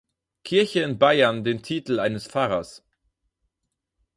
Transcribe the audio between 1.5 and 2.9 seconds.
Titel eines Pfarrers.